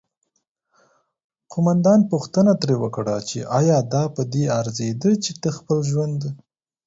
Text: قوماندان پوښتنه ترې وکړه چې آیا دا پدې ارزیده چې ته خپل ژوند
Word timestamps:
قوماندان 1.51 1.99
پوښتنه 2.11 2.51
ترې 2.61 2.75
وکړه 2.83 3.15
چې 3.29 3.39
آیا 3.59 3.77
دا 3.93 4.03
پدې 4.15 4.43
ارزیده 4.59 5.11
چې 5.23 5.31
ته 5.41 5.49
خپل 5.57 5.77
ژوند 5.89 6.21